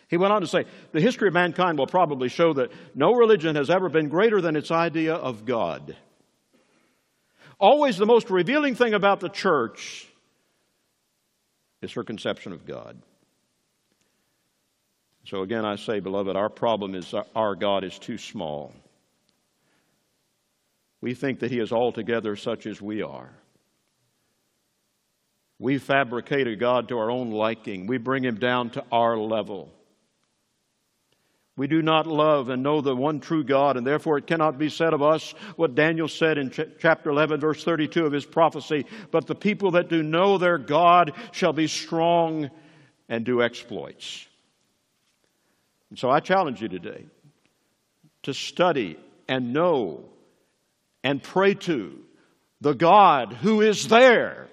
[0.09, 3.57] He went on to say, The history of mankind will probably show that no religion
[3.57, 5.97] has ever been greater than its idea of God.
[7.59, 10.07] Always the most revealing thing about the church
[11.83, 13.01] is her conception of God.
[15.25, 18.73] So again, I say, beloved, our problem is our God is too small.
[21.01, 23.31] We think that He is altogether such as we are.
[25.59, 27.87] We fabricate a God to our own liking.
[27.87, 29.73] We bring Him down to our level.
[31.57, 34.69] We do not love and know the one true God, and therefore it cannot be
[34.69, 38.85] said of us what Daniel said in ch- chapter 11, verse 32 of his prophecy.
[39.11, 42.51] But the people that do know their God shall be strong
[43.09, 44.27] and do exploits.
[45.89, 47.07] And so I challenge you today
[48.25, 50.05] to study and know
[51.03, 51.99] and pray to
[52.61, 54.49] the God who is there,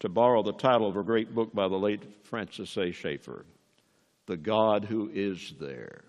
[0.00, 2.90] to borrow the title of a great book by the late Francis A.
[2.90, 3.44] Schaeffer.
[4.26, 6.04] The God who is there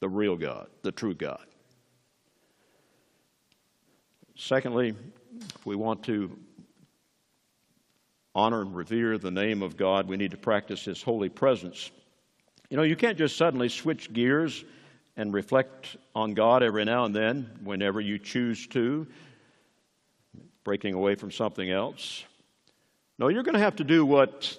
[0.00, 1.44] the real God, the true God.
[4.36, 4.94] Secondly,
[5.54, 6.38] if we want to
[8.34, 11.90] honor and revere the name of God, we need to practice His holy presence.
[12.70, 14.64] You know, you can't just suddenly switch gears
[15.16, 19.06] and reflect on God every now and then, whenever you choose to,
[20.62, 22.22] breaking away from something else.
[23.18, 24.56] No, you're going to have to do what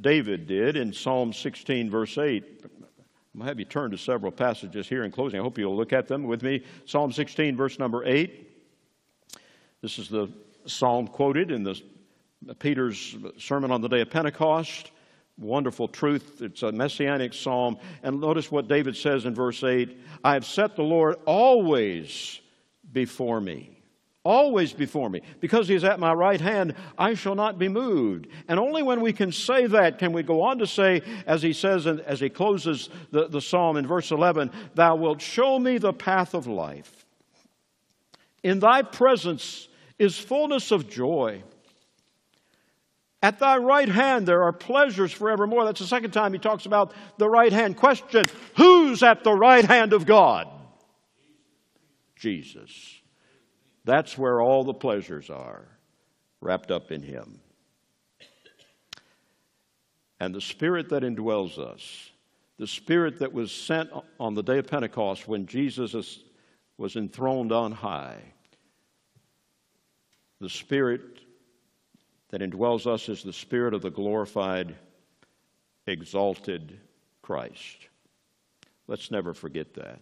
[0.00, 2.64] David did in Psalm 16, verse 8.
[3.34, 5.40] I'm going to have you turn to several passages here in closing.
[5.40, 6.64] I hope you'll look at them with me.
[6.84, 8.50] Psalm 16, verse number 8.
[9.80, 10.28] This is the
[10.66, 11.80] psalm quoted in the,
[12.58, 14.90] Peter's sermon on the day of Pentecost.
[15.38, 16.42] Wonderful truth.
[16.42, 17.78] It's a messianic psalm.
[18.02, 22.40] And notice what David says in verse 8 I have set the Lord always
[22.92, 23.81] before me
[24.24, 25.22] always before me.
[25.40, 28.28] Because he is at my right hand, I shall not be moved.
[28.48, 31.52] And only when we can say that can we go on to say, as he
[31.52, 35.92] says, as he closes the, the psalm in verse 11, Thou wilt show me the
[35.92, 37.04] path of life.
[38.42, 41.42] In thy presence is fullness of joy.
[43.22, 45.64] At thy right hand there are pleasures forevermore.
[45.64, 47.76] That's the second time he talks about the right hand.
[47.76, 48.24] Question
[48.56, 50.48] Who's at the right hand of God?
[52.16, 53.01] Jesus.
[53.84, 55.66] That's where all the pleasures are,
[56.40, 57.40] wrapped up in Him.
[60.20, 62.10] And the Spirit that indwells us,
[62.58, 63.90] the Spirit that was sent
[64.20, 66.20] on the day of Pentecost when Jesus
[66.78, 68.18] was enthroned on high,
[70.40, 71.00] the Spirit
[72.30, 74.76] that indwells us is the Spirit of the glorified,
[75.86, 76.78] exalted
[77.20, 77.88] Christ.
[78.86, 80.00] Let's never forget that.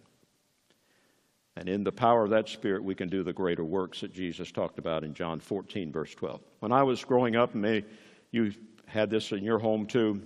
[1.57, 4.51] And in the power of that Spirit, we can do the greater works that Jesus
[4.51, 6.39] talked about in John 14, verse 12.
[6.59, 7.83] When I was growing up, and
[8.31, 8.53] you
[8.85, 10.21] had this in your home too,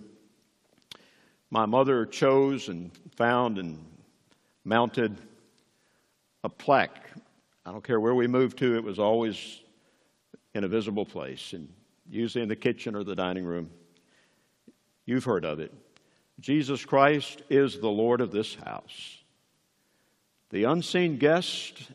[1.50, 3.84] my mother chose and found and
[4.64, 5.18] mounted
[6.44, 7.10] a plaque.
[7.66, 9.62] I don't care where we moved to, it was always
[10.54, 11.68] in a visible place, and
[12.08, 13.72] usually in the kitchen or the dining room.
[15.06, 15.74] You've heard of it.
[16.40, 19.18] Jesus Christ is the Lord of this house
[20.50, 21.92] the unseen guest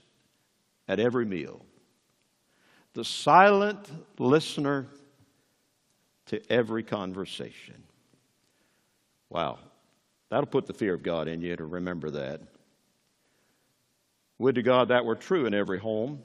[0.88, 1.64] at every meal,
[2.94, 4.86] the silent listener
[6.26, 7.82] to every conversation.
[9.28, 9.58] Wow,
[10.28, 12.40] that'll put the fear of God in you to remember that.
[14.38, 16.20] Would to God that were true in every home.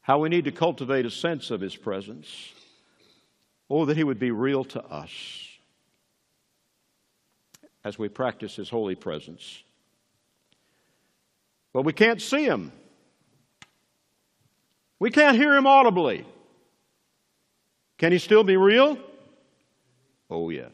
[0.00, 2.52] How we need to cultivate a sense of His presence.
[3.70, 5.10] Oh, that He would be real to us
[7.84, 9.62] as we practice His holy presence.
[11.74, 12.72] But we can't see him.
[15.00, 16.24] We can't hear him audibly.
[17.98, 18.96] Can he still be real?
[20.30, 20.72] Oh, yes.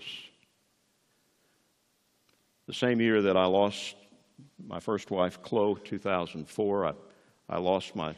[2.67, 3.97] The same year that I lost
[4.65, 6.93] my first wife, Chloe, 2004, I,
[7.49, 8.15] I lost my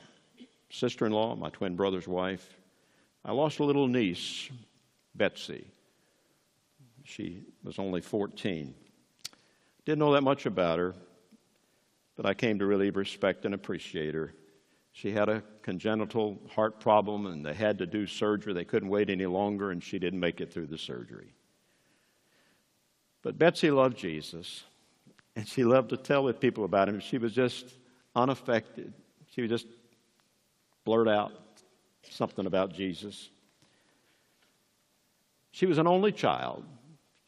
[0.68, 2.58] sister in law, my twin brother's wife.
[3.24, 4.50] I lost a little niece,
[5.14, 5.64] Betsy.
[7.04, 8.74] She was only 14.
[9.84, 10.94] Didn't know that much about her
[12.16, 14.34] but I came to really respect and appreciate her.
[14.92, 18.52] She had a congenital heart problem and they had to do surgery.
[18.52, 21.34] They couldn't wait any longer, and she didn't make it through the surgery.
[23.22, 24.64] But Betsy loved Jesus,
[25.36, 27.00] and she loved to tell the people about him.
[27.00, 27.72] She was just
[28.14, 28.92] unaffected.
[29.30, 29.66] She would just
[30.84, 31.32] blurt out
[32.10, 33.30] something about Jesus.
[35.52, 36.64] She was an only child.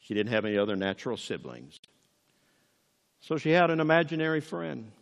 [0.00, 1.78] She didn't have any other natural siblings.
[3.26, 4.92] So she had an imaginary friend.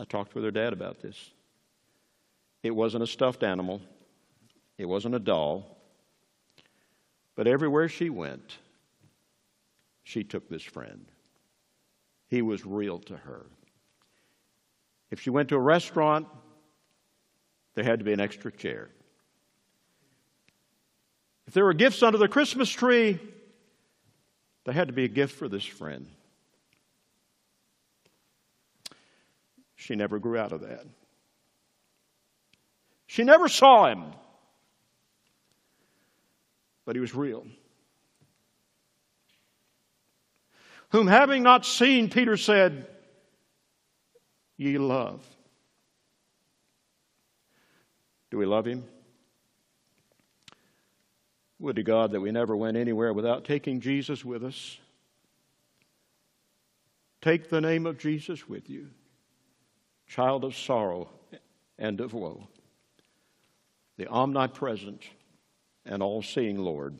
[0.00, 1.30] I talked with her dad about this.
[2.64, 3.80] It wasn't a stuffed animal,
[4.78, 5.78] it wasn't a doll.
[7.36, 8.58] But everywhere she went,
[10.02, 11.06] she took this friend.
[12.26, 13.46] He was real to her.
[15.12, 16.26] If she went to a restaurant,
[17.74, 18.88] there had to be an extra chair.
[21.46, 23.20] If there were gifts under the Christmas tree,
[24.64, 26.06] There had to be a gift for this friend.
[29.82, 30.86] She never grew out of that.
[33.06, 34.04] She never saw him,
[36.84, 37.44] but he was real.
[40.90, 42.86] Whom having not seen, Peter said,
[44.56, 45.20] Ye love.
[48.30, 48.84] Do we love him?
[51.58, 54.78] Would to God that we never went anywhere without taking Jesus with us.
[57.20, 58.88] Take the name of Jesus with you,
[60.06, 61.08] child of sorrow
[61.78, 62.46] and of woe,
[63.96, 65.02] the omnipresent
[65.84, 66.98] and all seeing Lord.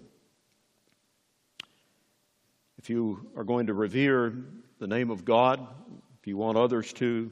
[2.79, 4.33] If you are going to revere
[4.79, 5.67] the name of God,
[6.21, 7.31] if you want others to,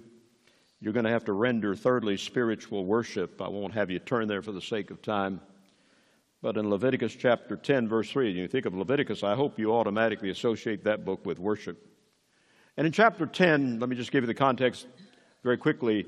[0.81, 3.43] you're going to have to render, thirdly, spiritual worship.
[3.43, 5.41] I won't have you turn there for the sake of time.
[6.43, 10.31] But in Leviticus chapter 10, verse 3, you think of Leviticus, I hope you automatically
[10.31, 11.87] associate that book with worship.
[12.79, 14.87] And in chapter 10, let me just give you the context
[15.43, 16.07] very quickly.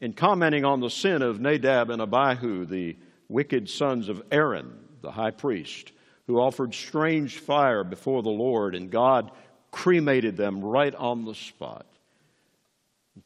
[0.00, 2.96] In commenting on the sin of Nadab and Abihu, the
[3.28, 5.92] wicked sons of Aaron, the high priest,
[6.26, 9.30] who offered strange fire before the Lord, and God
[9.70, 11.86] cremated them right on the spot.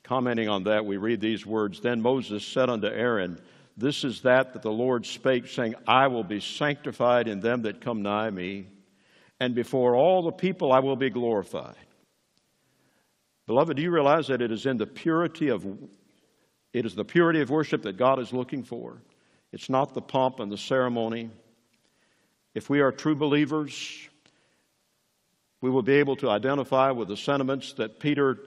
[0.03, 3.41] Commenting on that, we read these words Then Moses said unto Aaron,
[3.76, 7.81] this is that that the Lord spake, saying, I will be sanctified in them that
[7.81, 8.66] come nigh me,
[9.41, 11.76] and before all the people I will be glorified.
[13.51, 15.66] Beloved, do you realize that it is in the purity of
[16.72, 19.03] it is the purity of worship that God is looking for?
[19.51, 21.30] It's not the pomp and the ceremony.
[22.55, 24.09] If we are true believers,
[25.61, 28.38] we will be able to identify with the sentiments that Peter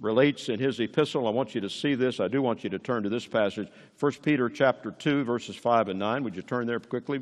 [0.00, 1.26] relates in his epistle.
[1.26, 2.20] I want you to see this.
[2.20, 3.66] I do want you to turn to this passage,
[3.98, 6.22] 1 Peter chapter 2, verses 5 and 9.
[6.22, 7.20] Would you turn there quickly?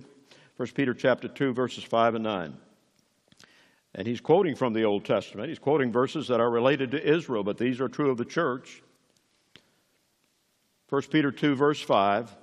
[0.58, 2.54] 1 Peter chapter 2, verses 5 and 9.
[3.95, 5.49] And he's quoting from the Old Testament.
[5.49, 8.82] He's quoting verses that are related to Israel, but these are true of the church.
[10.91, 12.36] 1 Peter 2, verse 5.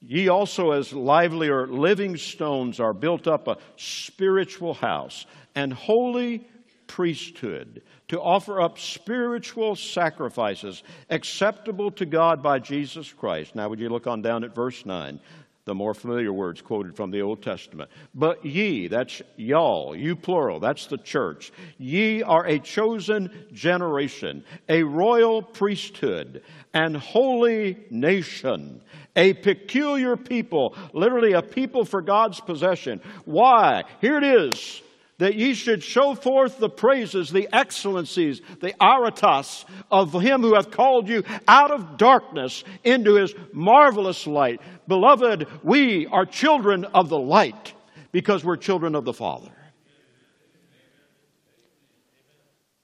[0.00, 5.24] Ye also, as lively or living stones, are built up a spiritual house
[5.54, 6.46] and holy
[6.86, 13.54] priesthood to offer up spiritual sacrifices acceptable to God by Jesus Christ.
[13.54, 15.18] Now, would you look on down at verse 9?
[15.66, 17.90] The more familiar words quoted from the Old Testament.
[18.14, 21.52] But ye, that's y'all, you plural, that's the church.
[21.78, 26.42] Ye are a chosen generation, a royal priesthood,
[26.74, 28.82] and holy nation,
[29.16, 33.00] a peculiar people, literally a people for God's possession.
[33.24, 33.84] Why?
[34.02, 34.82] Here it is
[35.18, 40.70] that ye should show forth the praises, the excellencies, the aretas of him who hath
[40.70, 44.60] called you out of darkness into his marvelous light.
[44.86, 47.72] Beloved, we are children of the light
[48.12, 49.50] because we're children of the Father.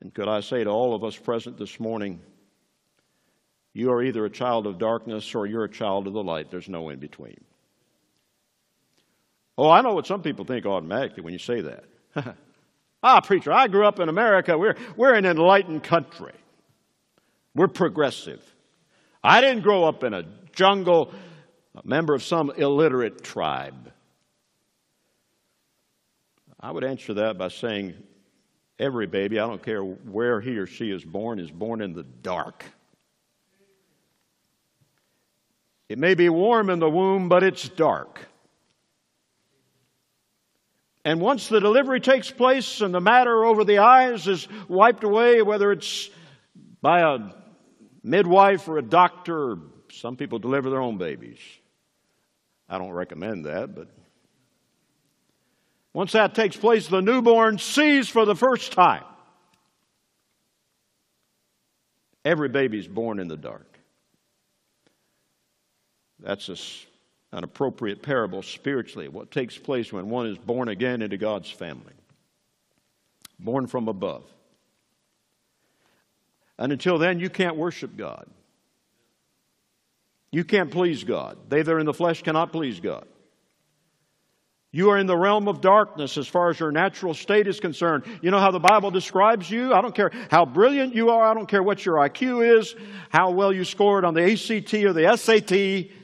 [0.00, 2.20] And could I say to all of us present this morning,
[3.72, 6.50] you are either a child of darkness or you're a child of the light.
[6.50, 7.40] There's no in between.
[9.56, 11.84] Oh, I know what some people think automatically when you say that.
[13.02, 14.56] ah, preacher, I grew up in America.
[14.56, 16.32] We're, we're an enlightened country.
[17.54, 18.42] We're progressive.
[19.22, 21.12] I didn't grow up in a jungle,
[21.82, 23.92] a member of some illiterate tribe.
[26.58, 27.94] I would answer that by saying
[28.78, 32.02] every baby, I don't care where he or she is born, is born in the
[32.02, 32.64] dark.
[35.88, 38.20] It may be warm in the womb, but it's dark.
[41.04, 45.40] And once the delivery takes place and the matter over the eyes is wiped away,
[45.40, 46.10] whether it's
[46.82, 47.18] by a
[48.02, 49.56] midwife or a doctor,
[49.90, 51.38] some people deliver their own babies.
[52.70, 53.88] I don't recommend that, but
[55.92, 59.04] once that takes place, the newborn sees for the first time.
[62.24, 63.66] Every baby is born in the dark.
[66.20, 66.56] That's a
[67.32, 71.92] an appropriate parable spiritually, what takes place when one is born again into God's family,
[73.38, 74.24] born from above.
[76.58, 78.26] And until then, you can't worship God.
[80.32, 81.38] You can't please God.
[81.48, 83.06] They that are in the flesh cannot please God.
[84.72, 88.04] You are in the realm of darkness as far as your natural state is concerned.
[88.22, 89.74] You know how the Bible describes you?
[89.74, 91.28] I don't care how brilliant you are.
[91.28, 92.76] I don't care what your IQ is,
[93.08, 95.96] how well you scored on the ACT or the SAT.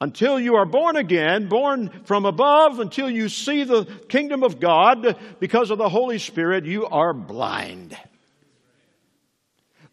[0.00, 5.18] Until you are born again, born from above, until you see the kingdom of God
[5.38, 7.96] because of the Holy Spirit, you are blind.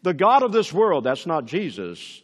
[0.02, 2.22] The God of this world, that's not Jesus,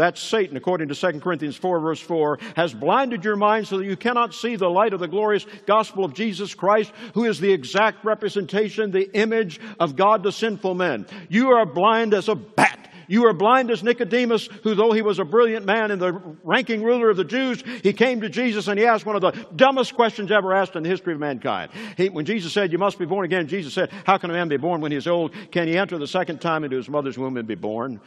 [0.00, 3.84] That Satan, according to 2 Corinthians 4, verse 4, has blinded your mind so that
[3.84, 7.52] you cannot see the light of the glorious gospel of Jesus Christ, who is the
[7.52, 11.04] exact representation, the image of God to sinful men.
[11.28, 12.88] You are blind as a bat.
[13.08, 16.12] You are blind as Nicodemus, who, though he was a brilliant man and the
[16.44, 19.32] ranking ruler of the Jews, he came to Jesus and he asked one of the
[19.54, 21.72] dumbest questions ever asked in the history of mankind.
[21.98, 24.48] He, when Jesus said, You must be born again, Jesus said, How can a man
[24.48, 25.34] be born when he is old?
[25.50, 28.00] Can he enter the second time into his mother's womb and be born?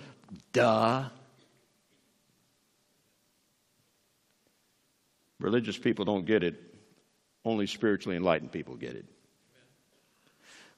[0.54, 1.04] Duh.
[5.44, 6.56] Religious people don't get it,
[7.44, 9.06] only spiritually enlightened people get it.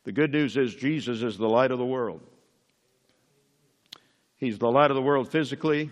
[0.05, 2.21] The good news is Jesus is the light of the world.
[4.37, 5.91] He's the light of the world physically.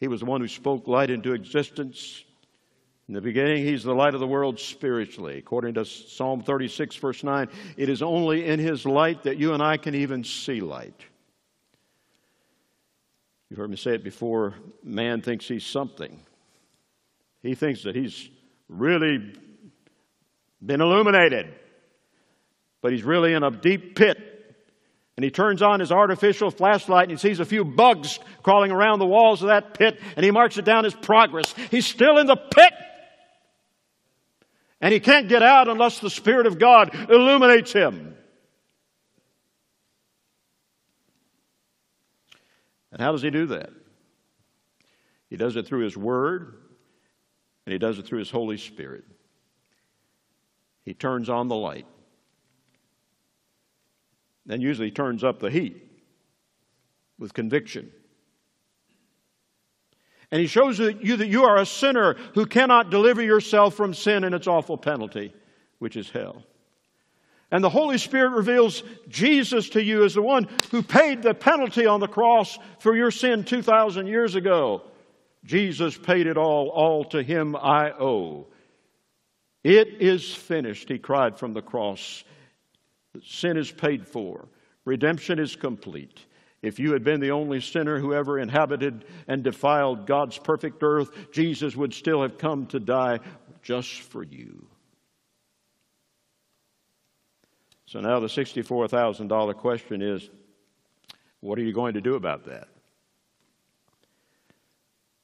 [0.00, 2.24] He was the one who spoke light into existence.
[3.06, 5.38] In the beginning, He's the light of the world spiritually.
[5.38, 9.62] According to Psalm 36, verse 9, it is only in His light that you and
[9.62, 11.04] I can even see light.
[13.48, 16.20] You've heard me say it before man thinks he's something,
[17.46, 18.28] he thinks that he's
[18.68, 19.32] really
[20.64, 21.54] been illuminated,
[22.80, 24.36] but he's really in a deep pit
[25.16, 28.98] and he turns on his artificial flashlight and he sees a few bugs crawling around
[28.98, 31.54] the walls of that pit and he marks it down as progress.
[31.70, 32.72] He's still in the pit.
[34.78, 38.14] And he can't get out unless the Spirit of God illuminates him.
[42.92, 43.70] And how does he do that?
[45.30, 46.58] He does it through his Word
[47.66, 49.04] and he does it through his Holy Spirit.
[50.84, 51.86] He turns on the light
[54.46, 55.82] then usually turns up the heat
[57.18, 57.90] with conviction.
[60.30, 64.24] And he shows you that you are a sinner who cannot deliver yourself from sin
[64.24, 65.32] and its awful penalty,
[65.78, 66.42] which is hell.
[67.50, 71.86] And the Holy Spirit reveals Jesus to you as the one who paid the penalty
[71.86, 74.82] on the cross for your sin 2,000 years ago.
[75.46, 78.48] Jesus paid it all, all to him I owe.
[79.62, 82.24] It is finished, he cried from the cross.
[83.24, 84.48] Sin is paid for,
[84.84, 86.20] redemption is complete.
[86.62, 91.10] If you had been the only sinner who ever inhabited and defiled God's perfect earth,
[91.32, 93.20] Jesus would still have come to die
[93.62, 94.66] just for you.
[97.86, 100.28] So now the $64,000 question is
[101.40, 102.68] what are you going to do about that?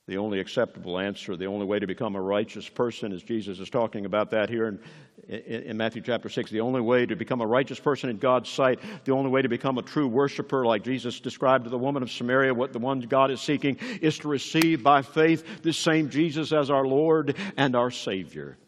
[0.09, 3.71] The only acceptable answer, the only way to become a righteous person, as Jesus is
[3.71, 4.81] talking about that here in,
[5.29, 6.51] in, in, Matthew chapter 6.
[6.51, 9.49] The only way to become a righteous person in God's sight, the only way to
[9.49, 12.99] become a true worshiper, like Jesus described to the woman of Samaria, what the one
[12.99, 17.77] God is seeking, is to receive by faith this same Jesus as our Lord and
[17.77, 18.59] our Savior.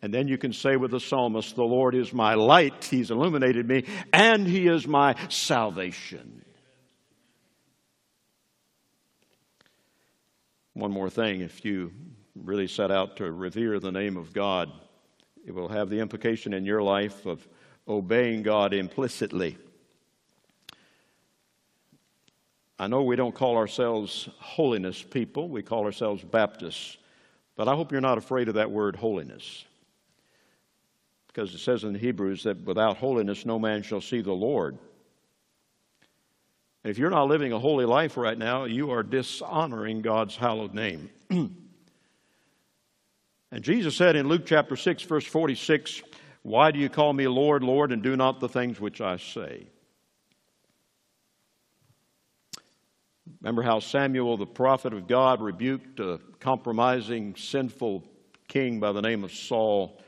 [0.00, 3.68] And then you can say with the psalmist, The Lord is my light, He's illuminated
[3.68, 6.42] me, and He is my salvation.
[10.80, 11.92] One more thing if you
[12.34, 14.72] really set out to revere the name of God,
[15.44, 17.46] it will have the implication in your life of
[17.86, 19.58] obeying God implicitly.
[22.78, 26.96] I know we don't call ourselves holiness people, we call ourselves Baptists,
[27.56, 29.66] but I hope you're not afraid of that word holiness.
[31.26, 34.78] Because it says in Hebrews that without holiness no man shall see the Lord.
[36.82, 41.10] If you're not living a holy life right now, you are dishonoring God's hallowed name.
[41.30, 41.54] and
[43.60, 46.02] Jesus said in Luke chapter 6, verse 46,
[46.42, 49.66] Why do you call me Lord, Lord, and do not the things which I say?
[53.42, 58.04] Remember how Samuel, the prophet of God, rebuked a compromising, sinful
[58.48, 60.00] king by the name of Saul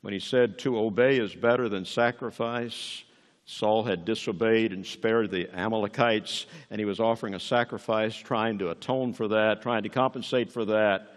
[0.00, 3.04] when he said, To obey is better than sacrifice.
[3.44, 8.70] Saul had disobeyed and spared the Amalekites, and he was offering a sacrifice, trying to
[8.70, 11.08] atone for that, trying to compensate for that.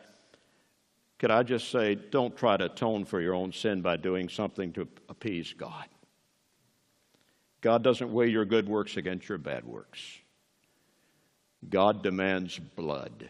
[1.19, 4.73] Could I just say, don't try to atone for your own sin by doing something
[4.73, 5.85] to appease God.
[7.61, 9.99] God doesn't weigh your good works against your bad works.
[11.67, 13.29] God demands blood.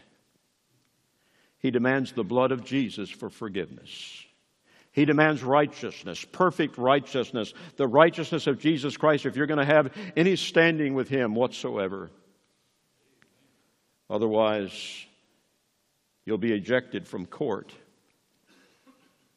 [1.58, 4.25] He demands the blood of Jesus for forgiveness.
[4.96, 9.92] He demands righteousness, perfect righteousness, the righteousness of Jesus Christ if you're going to have
[10.16, 12.10] any standing with Him whatsoever.
[14.08, 15.04] Otherwise,
[16.24, 17.74] you'll be ejected from court.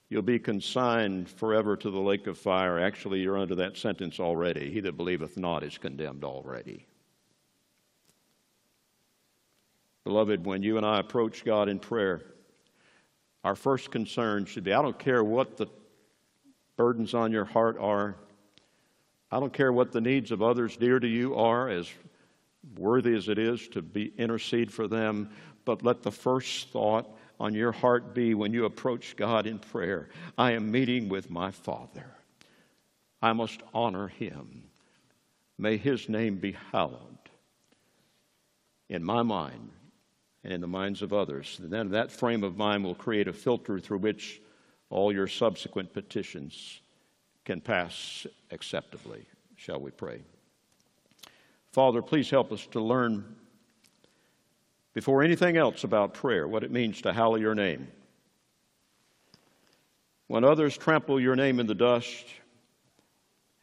[0.07, 2.79] You'll be consigned forever to the lake of fire.
[2.79, 4.71] Actually, you're under that sentence already.
[4.71, 6.85] He that believeth not is condemned already.
[10.05, 12.21] Beloved, when you and I approach God in prayer,
[13.43, 15.67] our first concern should be I don't care what the
[16.77, 18.15] burdens on your heart are,
[19.31, 21.89] I don't care what the needs of others dear to you are, as
[22.77, 25.29] worthy as it is to be intercede for them,
[25.65, 27.09] but let the first thought
[27.39, 31.51] on your heart be when you approach God in prayer I am meeting with my
[31.51, 32.15] Father.
[33.21, 34.63] I must honor him.
[35.57, 37.17] May his name be hallowed
[38.87, 39.71] in my mind
[40.43, 41.59] and in the minds of others.
[41.61, 44.41] And then that frame of mind will create a filter through which
[44.89, 46.81] all your subsequent petitions
[47.45, 49.25] can pass acceptably.
[49.55, 50.21] Shall we pray?
[51.71, 53.35] Father, please help us to learn
[54.93, 57.87] before anything else about prayer what it means to hallow your name.
[60.27, 62.25] When others trample your name in the dust,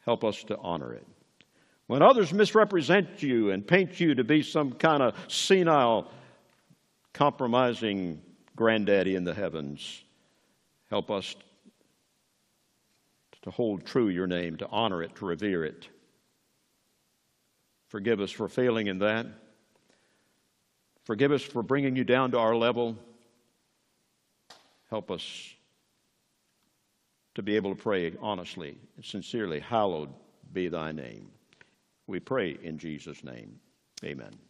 [0.04, 1.06] help us to honor it.
[1.86, 6.10] When others misrepresent you and paint you to be some kind of senile,
[7.16, 8.20] compromising
[8.54, 10.02] granddaddy in the heavens,
[10.90, 11.34] help us
[13.40, 15.88] to hold true your name, to honor it, to revere it.
[17.88, 19.26] Forgive us for failing in that.
[21.04, 22.96] Forgive us for bringing you down to our level.
[24.90, 25.54] Help us
[27.34, 29.60] to be able to pray honestly and sincerely.
[29.60, 30.10] Hallowed
[30.52, 31.30] be thy name.
[32.06, 33.58] We pray in Jesus' name.
[34.04, 34.45] Amen.